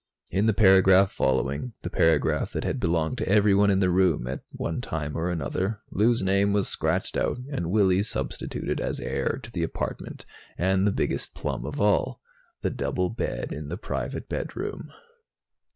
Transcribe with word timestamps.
In 0.31 0.47
the 0.47 0.53
paragraph 0.55 1.11
following, 1.11 1.73
the 1.83 1.89
paragraph 1.91 2.53
that 2.53 2.63
had 2.63 2.79
belonged 2.79 3.19
to 3.19 3.29
everyone 3.29 3.69
in 3.69 3.81
the 3.81 3.91
room 3.91 4.25
at 4.25 4.39
one 4.49 4.81
time 4.81 5.15
or 5.15 5.29
another, 5.29 5.81
Lou's 5.91 6.23
name 6.23 6.53
was 6.53 6.67
scratched 6.67 7.15
out 7.15 7.37
and 7.51 7.69
Willy's 7.69 8.09
substituted 8.09 8.81
as 8.81 8.99
heir 8.99 9.37
to 9.43 9.51
the 9.51 9.61
apartment 9.61 10.25
and, 10.57 10.87
the 10.87 10.91
biggest 10.91 11.35
plum 11.35 11.67
of 11.67 11.79
all, 11.79 12.19
the 12.63 12.71
double 12.71 13.11
bed 13.11 13.53
in 13.53 13.67
the 13.69 13.77
private 13.77 14.27
bedroom. 14.27 14.89